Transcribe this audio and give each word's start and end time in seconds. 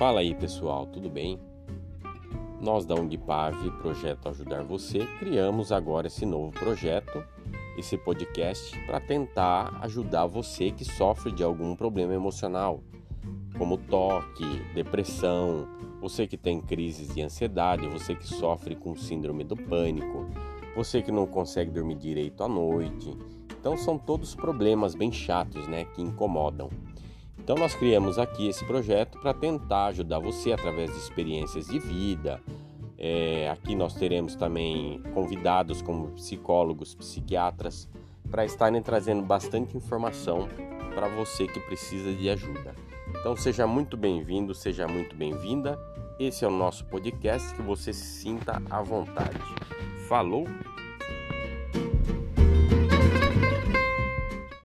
Fala 0.00 0.20
aí 0.20 0.34
pessoal, 0.34 0.86
tudo 0.86 1.10
bem? 1.10 1.38
Nós 2.58 2.86
da 2.86 2.94
Ungpav, 2.94 3.54
Projeto 3.82 4.30
Ajudar 4.30 4.62
Você, 4.62 5.00
criamos 5.18 5.70
agora 5.70 6.06
esse 6.06 6.24
novo 6.24 6.50
projeto, 6.52 7.22
esse 7.76 7.98
podcast, 7.98 8.78
para 8.86 8.98
tentar 8.98 9.78
ajudar 9.82 10.24
você 10.24 10.70
que 10.70 10.86
sofre 10.86 11.30
de 11.30 11.44
algum 11.44 11.76
problema 11.76 12.14
emocional, 12.14 12.82
como 13.58 13.76
toque, 13.76 14.62
depressão, 14.74 15.68
você 16.00 16.26
que 16.26 16.38
tem 16.38 16.62
crises 16.62 17.14
de 17.14 17.20
ansiedade, 17.20 17.86
você 17.86 18.14
que 18.14 18.26
sofre 18.26 18.74
com 18.74 18.96
síndrome 18.96 19.44
do 19.44 19.54
pânico, 19.54 20.30
você 20.74 21.02
que 21.02 21.12
não 21.12 21.26
consegue 21.26 21.70
dormir 21.70 21.96
direito 21.96 22.42
à 22.42 22.48
noite. 22.48 23.14
Então 23.50 23.76
são 23.76 23.98
todos 23.98 24.34
problemas 24.34 24.94
bem 24.94 25.12
chatos, 25.12 25.68
né, 25.68 25.84
que 25.84 26.00
incomodam. 26.00 26.70
Então 27.42 27.56
nós 27.56 27.74
criamos 27.74 28.18
aqui 28.18 28.48
esse 28.48 28.64
projeto 28.64 29.18
para 29.18 29.34
tentar 29.34 29.86
ajudar 29.86 30.18
você 30.18 30.52
através 30.52 30.92
de 30.92 30.98
experiências 30.98 31.66
de 31.66 31.78
vida. 31.78 32.40
É, 32.96 33.48
aqui 33.50 33.74
nós 33.74 33.94
teremos 33.94 34.36
também 34.36 35.02
convidados 35.14 35.80
como 35.82 36.08
psicólogos, 36.08 36.94
psiquiatras, 36.94 37.88
para 38.30 38.44
estarem 38.44 38.80
trazendo 38.82 39.22
bastante 39.22 39.76
informação 39.76 40.48
para 40.94 41.08
você 41.08 41.46
que 41.46 41.58
precisa 41.60 42.12
de 42.12 42.28
ajuda. 42.28 42.74
Então 43.18 43.34
seja 43.34 43.66
muito 43.66 43.96
bem-vindo, 43.96 44.54
seja 44.54 44.86
muito 44.86 45.16
bem-vinda. 45.16 45.78
Esse 46.18 46.44
é 46.44 46.48
o 46.48 46.50
nosso 46.50 46.84
podcast 46.84 47.54
que 47.54 47.62
você 47.62 47.92
se 47.92 48.04
sinta 48.04 48.62
à 48.70 48.82
vontade. 48.82 49.40
Falou! 50.06 50.46